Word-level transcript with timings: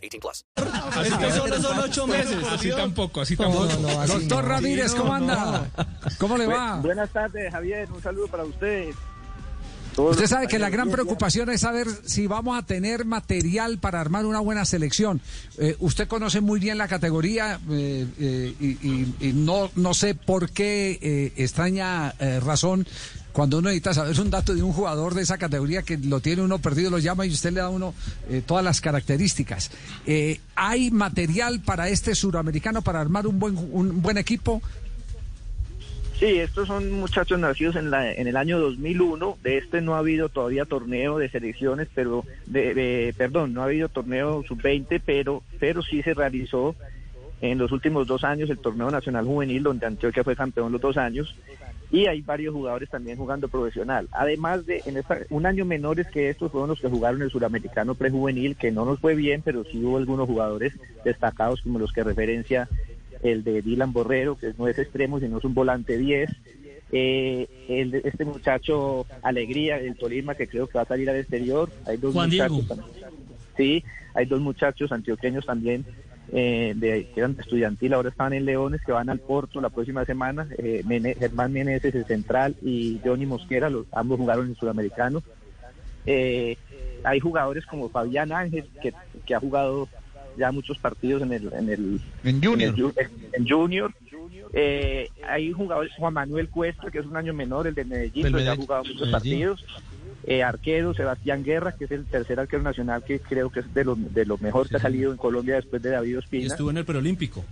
18 0.00 0.20
plus. 0.20 0.46
solo 1.34 1.60
son 1.60 1.78
ocho 1.78 2.06
meses. 2.06 2.44
Así 2.50 2.70
tampoco, 2.70 3.20
así 3.20 3.36
tampoco. 3.36 3.66
Doctor 4.06 4.44
Ramírez, 4.44 4.94
¿cómo 4.94 5.14
anda? 5.14 5.70
¿Cómo 6.18 6.36
le 6.36 6.46
va? 6.46 6.76
Buenas 6.76 7.10
tardes, 7.10 7.52
Javier. 7.52 7.90
Un 7.92 8.02
saludo 8.02 8.28
para 8.28 8.44
ustedes. 8.44 8.96
Usted 9.96 10.26
sabe 10.26 10.46
que 10.48 10.58
la 10.58 10.70
gran 10.70 10.90
preocupación 10.90 11.50
es 11.50 11.62
saber 11.62 11.86
si 12.04 12.26
vamos 12.26 12.58
a 12.58 12.62
tener 12.62 13.04
material 13.04 13.78
para 13.78 14.00
armar 14.00 14.24
una 14.24 14.40
buena 14.40 14.64
selección. 14.64 15.20
Eh, 15.58 15.76
usted 15.80 16.08
conoce 16.08 16.40
muy 16.40 16.60
bien 16.60 16.78
la 16.78 16.88
categoría 16.88 17.60
eh, 17.70 18.06
eh, 18.18 18.54
y, 18.60 19.28
y, 19.28 19.32
no, 19.34 19.70
no 19.74 19.94
sé 19.94 20.14
por 20.14 20.50
qué 20.50 21.32
extraña 21.36 22.14
razón 22.40 22.86
cuando 23.32 23.58
uno 23.58 23.68
necesita 23.68 23.94
saber 23.94 24.18
un 24.20 24.30
dato 24.30 24.54
de 24.54 24.62
un 24.62 24.72
jugador 24.72 25.14
de 25.14 25.22
esa 25.22 25.38
categoría 25.38 25.82
que 25.82 25.98
lo 25.98 26.20
tiene 26.20 26.42
uno 26.42 26.58
perdido, 26.58 26.90
lo 26.90 26.98
llama 26.98 27.26
y 27.26 27.30
usted 27.30 27.52
le 27.52 27.60
da 27.60 27.66
a 27.66 27.70
uno 27.70 27.94
todas 28.46 28.64
las 28.64 28.80
características. 28.80 29.70
¿Hay 30.54 30.90
material 30.90 31.60
para 31.60 31.88
este 31.88 32.14
suramericano 32.14 32.82
para 32.82 33.00
armar 33.00 33.26
un 33.26 33.38
buen, 33.38 33.56
un 33.56 34.02
buen 34.02 34.18
equipo? 34.18 34.62
Sí, 36.20 36.38
estos 36.38 36.68
son 36.68 36.92
muchachos 36.92 37.38
nacidos 37.38 37.76
en, 37.76 37.90
la, 37.90 38.12
en 38.12 38.26
el 38.26 38.36
año 38.36 38.58
2001. 38.58 39.38
De 39.42 39.56
este 39.56 39.80
no 39.80 39.94
ha 39.94 40.00
habido 40.00 40.28
todavía 40.28 40.66
torneo 40.66 41.16
de 41.16 41.30
selecciones, 41.30 41.88
pero 41.94 42.26
de, 42.44 43.14
perdón, 43.16 43.54
no 43.54 43.62
ha 43.62 43.64
habido 43.64 43.88
torneo 43.88 44.44
sub-20, 44.46 45.00
pero 45.02 45.42
pero 45.58 45.80
sí 45.82 46.02
se 46.02 46.12
realizó 46.12 46.76
en 47.40 47.56
los 47.56 47.72
últimos 47.72 48.06
dos 48.06 48.22
años 48.22 48.50
el 48.50 48.58
torneo 48.58 48.90
nacional 48.90 49.24
juvenil, 49.24 49.62
donde 49.62 49.86
Antioquia 49.86 50.22
fue 50.22 50.36
campeón 50.36 50.72
los 50.72 50.80
dos 50.82 50.98
años. 50.98 51.34
Y 51.92 52.06
hay 52.06 52.20
varios 52.20 52.54
jugadores 52.54 52.88
también 52.88 53.16
jugando 53.16 53.48
profesional. 53.48 54.08
Además 54.12 54.64
de, 54.64 54.82
en 54.86 54.96
esta, 54.96 55.18
un 55.30 55.44
año 55.44 55.64
menores 55.64 56.06
que 56.06 56.30
estos 56.30 56.52
fueron 56.52 56.70
los 56.70 56.80
que 56.80 56.88
jugaron 56.88 57.22
el 57.22 57.30
suramericano 57.30 57.94
prejuvenil, 57.94 58.56
que 58.56 58.70
no 58.70 58.84
nos 58.84 59.00
fue 59.00 59.14
bien, 59.14 59.42
pero 59.42 59.64
sí 59.64 59.84
hubo 59.84 59.96
algunos 59.96 60.28
jugadores 60.28 60.72
destacados 61.04 61.62
como 61.62 61.78
los 61.78 61.92
que 61.92 62.04
referencia 62.04 62.68
el 63.22 63.42
de 63.42 63.60
Dylan 63.62 63.92
Borrero, 63.92 64.36
que 64.36 64.54
no 64.56 64.68
es 64.68 64.78
extremo, 64.78 65.18
sino 65.18 65.38
es 65.38 65.44
un 65.44 65.54
volante 65.54 65.98
10. 65.98 66.30
Eh, 66.92 67.48
el 67.68 67.94
este 67.94 68.24
muchacho 68.24 69.06
Alegría, 69.22 69.78
el 69.78 69.96
Tolima, 69.96 70.34
que 70.34 70.46
creo 70.46 70.68
que 70.68 70.78
va 70.78 70.82
a 70.82 70.86
salir 70.86 71.10
al 71.10 71.16
exterior. 71.16 71.70
Hay 71.86 71.96
dos 71.96 72.14
muchachos 72.14 72.66
Sí, 73.56 73.84
hay 74.14 74.26
dos 74.26 74.40
muchachos 74.40 74.90
antioqueños 74.92 75.44
también 75.44 75.84
eh, 76.32 76.74
de, 76.76 77.08
que 77.12 77.20
eran 77.20 77.36
estudiantil, 77.38 77.92
ahora 77.92 78.10
están 78.10 78.32
en 78.32 78.44
Leones, 78.44 78.80
que 78.84 78.92
van 78.92 79.08
al 79.08 79.18
Porto 79.18 79.60
la 79.60 79.70
próxima 79.70 80.04
semana. 80.04 80.46
Eh, 80.58 80.82
Germán 81.18 81.52
Meneses, 81.52 81.94
el 81.94 82.04
central, 82.04 82.56
y 82.62 83.00
Johnny 83.04 83.26
Mosquera, 83.26 83.68
los, 83.68 83.86
ambos 83.92 84.18
jugaron 84.18 84.46
en 84.46 84.54
Sudamericano. 84.54 85.22
Eh, 86.06 86.56
hay 87.02 87.20
jugadores 87.20 87.66
como 87.66 87.88
Fabián 87.88 88.32
Ángel, 88.32 88.68
que, 88.80 88.94
que 89.26 89.34
ha 89.34 89.40
jugado 89.40 89.88
ya 90.38 90.52
muchos 90.52 90.78
partidos 90.78 91.22
en 91.22 91.32
el 91.32 91.52
en 91.52 91.68
el 91.68 92.00
en 92.22 92.42
Junior 92.42 92.74
en, 93.32 93.48
Junior 93.48 93.92
eh, 94.52 95.08
hay 95.28 95.50
jugadores 95.52 95.92
Juan 95.98 96.14
Manuel 96.14 96.48
Cuesta 96.48 96.90
que 96.90 97.00
es 97.00 97.06
un 97.06 97.16
año 97.16 97.34
menor 97.34 97.66
el 97.66 97.74
de 97.74 97.84
Medellín, 97.84 98.32
que 98.32 98.48
ha 98.48 98.56
jugado 98.56 98.84
muchos 98.84 99.08
partidos 99.08 99.64
eh, 100.24 100.42
arquero 100.42 100.94
Sebastián 100.94 101.42
Guerra 101.42 101.72
que 101.72 101.86
es 101.86 101.90
el 101.90 102.04
tercer 102.04 102.40
arquero 102.40 102.62
nacional 102.62 103.02
que 103.04 103.20
creo 103.20 103.50
que 103.50 103.60
es 103.60 103.74
de 103.74 103.84
lo, 103.84 103.96
de 103.96 104.26
lo 104.26 104.38
mejor 104.38 104.68
que 104.68 104.76
ha 104.76 104.80
salido 104.80 105.12
en 105.12 105.16
Colombia 105.16 105.56
después 105.56 105.82
de 105.82 105.90
David 105.90 106.18
Ospina. 106.18 106.46
Estuvo 106.46 106.70
en 106.70 106.78
el 106.78 106.84
preolímpico. 106.84 107.44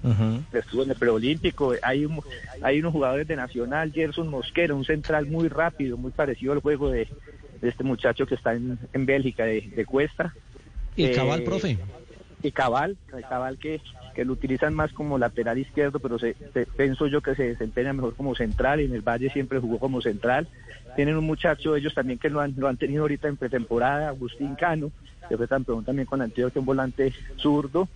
Estuvo 0.53 0.83
en 0.83 0.91
el 0.91 0.97
preolímpico. 0.97 1.75
Hay 1.83 2.07
hay 2.63 2.81
unos 2.81 2.93
jugadores 2.93 3.27
de 3.29 3.37
Nacional 3.37 3.93
Gerson 3.93 4.29
Mosquera 4.29 4.75
un 4.75 4.85
central 4.85 5.27
muy 5.27 5.49
rápido 5.49 5.97
muy 5.97 6.11
parecido 6.11 6.53
al 6.53 6.61
juego 6.61 6.91
de, 6.91 7.09
este 7.63 7.85
muchacho 7.85 8.27
que 8.27 8.37
está 8.37 8.55
en, 8.55 8.79
en 8.93 9.07
Bélgica 9.07 9.45
de, 9.45 9.85
Cuesta. 9.87 10.35
Y 10.97 11.13
cabal 11.13 11.41
eh, 11.41 11.45
profe 11.45 11.79
y 12.43 12.53
Cabal, 12.53 12.97
Cabal 13.29 13.59
que, 13.59 13.81
que 14.19 14.25
lo 14.25 14.33
utilizan 14.33 14.75
más 14.75 14.93
como 14.93 15.17
lateral 15.17 15.59
izquierdo, 15.59 16.01
pero 16.01 16.19
se, 16.19 16.35
pienso 16.77 17.07
yo 17.07 17.21
que 17.21 17.37
se 17.37 17.51
desempeña 17.51 17.93
mejor 17.93 18.17
como 18.17 18.35
central 18.35 18.81
y 18.81 18.87
en 18.87 18.93
el 18.93 19.01
Valle 19.01 19.31
siempre 19.31 19.61
jugó 19.61 19.79
como 19.79 20.01
central. 20.01 20.49
Tienen 20.97 21.17
un 21.17 21.25
muchacho, 21.25 21.77
ellos 21.77 21.95
también 21.95 22.19
que 22.19 22.29
lo 22.29 22.41
han, 22.41 22.53
lo 22.57 22.67
han 22.67 22.77
tenido 22.77 23.03
ahorita 23.03 23.29
en 23.29 23.37
pretemporada, 23.37 24.09
Agustín 24.09 24.57
Cano, 24.57 24.91
que 25.29 25.37
fue 25.37 25.47
campeón 25.47 25.85
también 25.85 26.07
con 26.07 26.21
Antioquia, 26.21 26.59
un 26.59 26.67
volante 26.67 27.13
zurdo. 27.37 27.89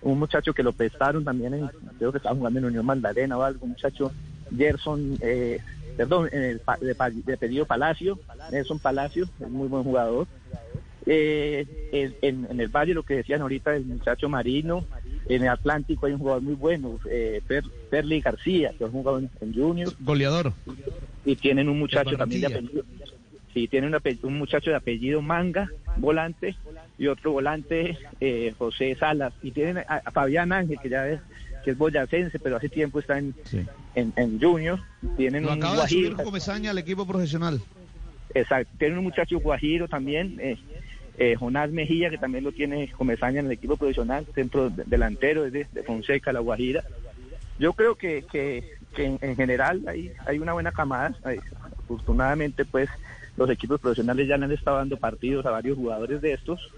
Un 0.00 0.18
muchacho 0.18 0.52
que 0.52 0.64
lo 0.64 0.72
prestaron 0.72 1.22
también, 1.22 1.54
en, 1.54 1.70
creo 1.96 2.10
que 2.10 2.18
estaba 2.18 2.34
jugando 2.34 2.58
en 2.58 2.64
Unión 2.64 2.84
Magdalena 2.84 3.38
o 3.38 3.44
algo, 3.44 3.64
un 3.64 3.70
muchacho 3.70 4.10
Gerson, 4.56 5.16
eh, 5.20 5.60
perdón, 5.96 6.28
en 6.32 6.42
el, 6.42 6.62
de, 6.80 7.22
de 7.24 7.36
pedido 7.36 7.66
Palacio, 7.66 8.18
Nelson 8.50 8.80
Palacio, 8.80 9.28
es 9.38 9.48
muy 9.48 9.68
buen 9.68 9.84
jugador. 9.84 10.26
Eh, 11.06 11.66
en, 12.22 12.60
el 12.60 12.68
Valle, 12.68 12.94
lo 12.94 13.02
que 13.02 13.16
decían 13.16 13.42
ahorita 13.42 13.74
el 13.74 13.84
muchacho 13.84 14.28
Marino, 14.28 14.84
en 15.28 15.42
el 15.42 15.48
Atlántico 15.48 16.06
hay 16.06 16.12
un 16.12 16.18
jugador 16.18 16.42
muy 16.42 16.54
bueno, 16.54 16.98
eh, 17.08 17.40
Perli 17.90 18.20
García, 18.20 18.70
que 18.70 18.84
es 18.84 18.90
un 18.90 19.02
jugador 19.02 19.24
en, 19.40 19.54
Junior. 19.54 19.92
Goleador. 20.00 20.52
Y 21.24 21.36
tienen 21.36 21.68
un 21.68 21.78
muchacho 21.78 22.16
también 22.16 22.40
de 22.42 22.46
apellido. 22.48 22.84
Sí, 23.54 23.68
tienen 23.68 23.94
un, 24.22 24.38
muchacho 24.38 24.70
de 24.70 24.76
apellido 24.76 25.20
Manga, 25.20 25.68
volante, 25.98 26.56
y 26.98 27.06
otro 27.06 27.32
volante, 27.32 27.98
eh, 28.20 28.54
José 28.56 28.96
Salas. 28.98 29.34
Y 29.42 29.50
tienen 29.50 29.84
a, 29.88 30.10
Fabián 30.10 30.52
Ángel, 30.52 30.78
que 30.82 30.88
ya 30.88 31.06
es 31.08 31.20
que 31.62 31.72
es 31.72 31.78
boyacense, 31.78 32.38
pero 32.40 32.56
hace 32.56 32.68
tiempo 32.68 32.98
está 32.98 33.18
en, 33.18 33.34
en, 33.94 34.40
Junior. 34.40 34.80
Tienen 35.16 35.44
un 35.44 35.52
acaba 35.52 35.76
guajiro, 35.76 36.16
de 36.16 36.40
subir 36.40 36.68
al 36.68 36.78
equipo 36.78 37.06
profesional. 37.06 37.60
Exacto. 38.34 38.72
Tienen 38.78 38.98
un 38.98 39.04
muchacho 39.04 39.38
guajiro 39.38 39.86
también, 39.86 40.38
eh, 40.40 40.58
eh, 41.18 41.36
Jonás 41.36 41.70
Mejía, 41.70 42.10
que 42.10 42.18
también 42.18 42.44
lo 42.44 42.52
tiene 42.52 42.90
Comesaña 42.92 43.40
en 43.40 43.46
el 43.46 43.52
equipo 43.52 43.76
profesional, 43.76 44.26
centro 44.34 44.70
delantero 44.70 45.50
de, 45.50 45.66
Fonseca, 45.86 46.32
La 46.32 46.40
Guajira. 46.40 46.82
Yo 47.58 47.74
creo 47.74 47.94
que, 47.96 48.24
que, 48.30 48.78
en, 48.96 49.36
general 49.36 49.82
hay, 49.86 50.12
hay 50.26 50.38
una 50.38 50.52
buena 50.52 50.72
camada. 50.72 51.14
afortunadamente, 51.84 52.64
pues 52.64 52.88
los 53.36 53.48
equipos 53.50 53.80
profesionales 53.80 54.28
ya 54.28 54.36
le 54.36 54.44
han 54.44 54.52
estado 54.52 54.78
dando 54.78 54.96
partidos 54.96 55.46
a 55.46 55.50
varios 55.50 55.76
jugadores 55.76 56.20
de 56.20 56.32
estos 56.32 56.70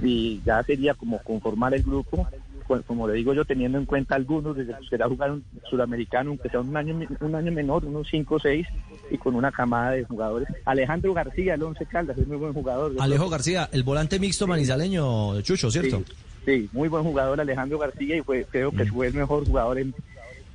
y 0.00 0.40
ya 0.44 0.62
sería 0.62 0.94
como 0.94 1.18
conformar 1.22 1.74
el 1.74 1.82
grupo 1.82 2.28
como 2.62 3.08
le 3.08 3.14
digo 3.14 3.34
yo, 3.34 3.44
teniendo 3.44 3.78
en 3.78 3.86
cuenta 3.86 4.14
algunos, 4.14 4.56
desde 4.56 4.74
que 4.78 4.86
será 4.88 5.08
jugar 5.08 5.32
un 5.32 5.44
sudamericano, 5.68 6.30
aunque 6.30 6.48
sea 6.48 6.60
un 6.60 6.76
año, 6.76 6.98
un 7.20 7.34
año 7.34 7.52
menor, 7.52 7.84
unos 7.84 8.08
5 8.10 8.34
o 8.34 8.40
6, 8.40 8.66
y 9.10 9.18
con 9.18 9.34
una 9.34 9.52
camada 9.52 9.92
de 9.92 10.04
jugadores. 10.04 10.48
Alejandro 10.64 11.12
García, 11.14 11.54
el 11.54 11.62
Once 11.62 11.84
Caldas, 11.86 12.18
es 12.18 12.26
muy 12.26 12.36
buen 12.36 12.52
jugador. 12.52 12.92
Alejo 12.98 13.28
García, 13.28 13.68
el 13.72 13.82
volante 13.82 14.18
mixto 14.18 14.46
manizaleño, 14.46 15.40
Chucho, 15.42 15.70
¿cierto? 15.70 16.02
Sí, 16.44 16.68
muy 16.72 16.88
buen 16.88 17.04
jugador 17.04 17.40
Alejandro 17.40 17.78
García, 17.78 18.16
y 18.16 18.22
fue, 18.22 18.44
creo 18.50 18.72
que 18.72 18.84
mm. 18.84 18.88
fue 18.88 19.06
el 19.08 19.14
mejor 19.14 19.46
jugador 19.46 19.78
en, 19.78 19.94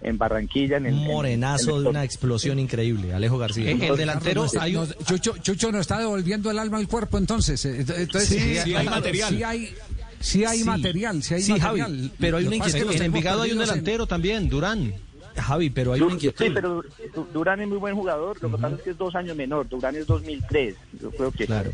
en 0.02 0.18
Barranquilla. 0.18 0.78
En 0.78 0.86
el, 0.88 0.96
morenazo 0.96 1.82
de 1.82 1.90
una 1.90 2.04
explosión 2.04 2.60
increíble, 2.60 3.14
Alejo 3.14 3.38
García. 3.38 3.72
El, 3.72 3.98
delantero, 3.98 4.48
Chucho, 5.06 5.38
Chucho 5.38 5.72
nos 5.72 5.82
está 5.82 6.00
devolviendo 6.00 6.52
el 6.52 6.60
alma 6.60 6.78
al 6.78 6.88
cuerpo 6.88 7.18
entonces. 7.18 7.64
Eh, 7.66 7.86
entonces 7.96 8.28
sí, 8.64 8.74
hay 8.74 8.88
material. 8.88 9.30
Sí 9.30 9.44
hay, 9.44 9.76
Sí 10.20 10.46
hay 10.46 10.64
material, 10.64 11.22
sí 11.24 11.36
hay 11.36 11.48
material. 11.48 12.12
pero 12.20 12.38
hay 12.38 12.48
una 12.48 12.56
inquietud. 12.58 12.92
En 12.92 13.04
Envigado 13.04 13.42
hay 13.44 13.52
un 13.52 13.60
delantero 13.60 14.08
también, 14.08 14.50
Durán. 14.50 14.94
Javi, 15.42 15.70
pero 15.70 15.94
hay 15.94 16.02
una 16.02 16.14
inquietud. 16.14 16.46
Sí, 16.46 16.52
pero 16.54 16.84
Durán 17.34 17.62
es 17.62 17.68
muy 17.68 17.78
buen 17.78 17.96
jugador. 17.96 18.42
Lo 18.42 18.52
que 18.52 18.58
pasa 18.58 18.76
es 18.76 18.82
que 18.82 18.90
es 18.92 18.98
dos 18.98 19.16
años 19.16 19.36
menor. 19.36 19.70
Durán 19.70 19.96
es 19.96 20.08
2003. 20.08 20.76
Yo 21.02 21.12
creo 21.12 21.32
que. 21.32 21.46
Claro. 21.46 21.72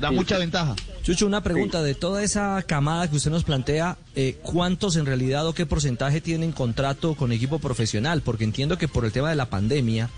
Da 0.00 0.10
mucha 0.10 0.38
ventaja. 0.38 0.74
Chucho, 1.02 1.26
una 1.26 1.42
pregunta. 1.42 1.82
De 1.82 1.94
toda 1.94 2.22
esa 2.22 2.62
camada 2.62 3.08
que 3.08 3.16
usted 3.16 3.30
nos 3.30 3.44
plantea, 3.44 3.96
eh, 4.14 4.38
¿cuántos 4.42 4.96
en 4.96 5.06
realidad 5.06 5.46
o 5.46 5.54
qué 5.54 5.66
porcentaje 5.66 6.20
tienen 6.20 6.52
contrato 6.52 7.14
con 7.14 7.32
equipo 7.32 7.58
profesional? 7.58 8.22
Porque 8.22 8.44
entiendo 8.44 8.78
que 8.78 8.88
por 8.88 9.04
el 9.04 9.12
tema 9.12 9.30
de 9.30 9.36
la 9.36 9.46
pandemia 9.46 10.10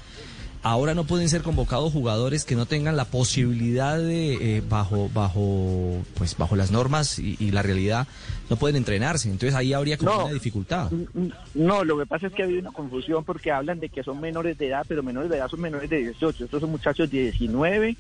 ahora 0.64 0.94
no 0.94 1.05
pueden 1.05 1.28
ser 1.28 1.43
convocados 1.43 1.93
jugadores 1.93 2.44
que 2.44 2.56
no 2.56 2.66
tengan 2.66 2.96
la 2.96 3.05
posibilidad 3.05 3.99
de, 3.99 4.56
eh, 4.56 4.62
bajo, 4.69 5.08
bajo, 5.14 6.02
pues 6.14 6.37
bajo 6.37 6.56
las 6.56 6.70
normas 6.72 7.19
y, 7.19 7.37
y, 7.38 7.50
la 7.52 7.62
realidad, 7.62 8.08
no 8.50 8.56
pueden 8.56 8.76
entrenarse. 8.76 9.31
Entonces 9.31 9.55
ahí 9.55 9.72
habría 9.75 9.96
como 9.99 10.11
No. 10.12 10.25
una 10.25 10.34
dificultad. 10.34 10.90
No, 11.55 11.84
lo 11.84 11.99
que 11.99 12.06
pasa 12.06 12.26
es 12.26 12.32
que 12.32 12.43
ha 12.43 12.46
habido 12.46 12.61
una 12.61 12.72
confusión 12.72 13.25
porque 13.25 13.52
hablan 13.52 13.78
de 13.78 13.90
que 13.90 14.02
son 14.02 14.20
menores 14.20 14.58
de 14.58 14.69
edad, 14.69 14.84
pero 14.88 15.02
menores 15.02 15.31
de 15.31 15.37
edad 15.37 15.49
son 15.49 15.61
menores 15.61 15.88
de 15.90 15.99
18. 15.99 16.44
Estos 16.46 16.61
son 16.61 16.70
muchachos 16.70 17.10
de 17.10 17.31
19, 17.31 17.96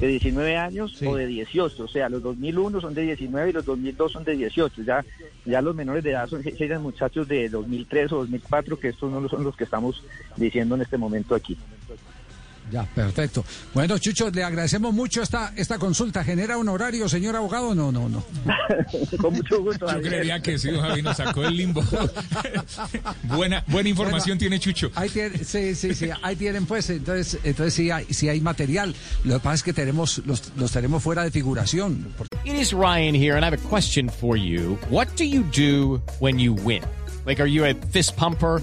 de 0.00 0.06
19 0.06 0.56
años 0.56 0.96
Sí. 0.98 1.06
o 1.06 1.14
de 1.14 1.26
18. 1.26 1.84
O 1.84 1.88
sea, 1.88 2.08
los 2.08 2.22
2001 2.22 2.80
son 2.80 2.94
de 2.94 3.02
19 3.02 3.50
y 3.50 3.52
los 3.52 3.64
2002 3.64 4.12
son 4.12 4.24
de 4.24 4.36
18. 4.36 4.82
Ya, 4.82 5.04
ya 5.46 5.62
los 5.62 5.74
menores 5.74 6.02
de 6.02 6.10
edad 6.10 6.28
son 6.28 6.42
serían 6.42 6.82
muchachos 6.82 7.28
de 7.28 7.48
2003 7.48 8.10
o 8.12 8.16
2004, 8.18 8.78
que 8.78 8.88
estos 8.88 9.10
no 9.10 9.26
son 9.28 9.44
los 9.44 9.56
que 9.56 9.64
estamos 9.64 10.02
diciendo 10.36 10.74
en 10.74 10.82
este 10.82 10.98
momento 10.98 11.34
aquí. 11.36 11.56
Ya, 12.70 12.84
perfecto. 12.84 13.44
Bueno, 13.72 13.98
Chucho, 13.98 14.30
le 14.30 14.42
agradecemos 14.44 14.92
mucho 14.92 15.22
esta, 15.22 15.52
esta 15.56 15.78
consulta. 15.78 16.22
¿Genera 16.22 16.58
un 16.58 16.68
horario, 16.68 17.08
señor 17.08 17.36
abogado? 17.36 17.74
No, 17.74 17.90
no, 17.90 18.08
no. 18.08 18.24
Con 19.20 19.34
mucho 19.34 19.62
gusto. 19.62 19.86
Yo 19.86 19.92
Javier. 19.92 20.08
creería 20.08 20.40
que 20.40 20.58
sí, 20.58 20.70
don 20.70 20.80
Javi 20.82 21.02
nos 21.02 21.16
sacó 21.16 21.42
del 21.42 21.56
limbo. 21.56 21.82
buena, 23.24 23.64
buena 23.68 23.88
información 23.88 24.36
Bueno, 24.36 24.38
tiene 24.38 24.58
Chucho. 24.60 24.90
Ahí 24.94 25.08
tiene, 25.08 25.38
sí, 25.44 25.74
sí, 25.74 25.94
sí, 25.94 26.10
ahí 26.22 26.36
tienen 26.36 26.66
pues, 26.66 26.90
entonces, 26.90 27.38
entonces 27.42 27.74
sí 27.74 27.90
hay, 27.90 28.04
sí 28.12 28.28
hay 28.28 28.40
material. 28.40 28.94
Lo 29.24 29.34
que 29.34 29.40
pasa 29.40 29.54
es 29.54 29.62
que 29.62 29.72
tenemos, 29.72 30.22
los, 30.26 30.52
los 30.56 30.70
tenemos 30.70 31.02
fuera 31.02 31.24
de 31.24 31.30
figuración. 31.30 32.06
It 32.44 32.54
is 32.54 32.72
Ryan 32.72 33.14
here, 33.14 33.36
and 33.36 33.44
I 33.44 33.48
have 33.48 33.54
a 33.54 33.68
question 33.68 34.08
for 34.08 34.36
you. 34.36 34.78
What 34.90 35.08
do 35.16 35.24
you 35.24 35.42
do 35.54 36.00
when 36.20 36.38
you 36.38 36.54
win? 36.54 36.82
Like, 37.26 37.40
are 37.40 37.48
you 37.48 37.64
a 37.64 37.74
fist 37.92 38.16
pumper? 38.16 38.62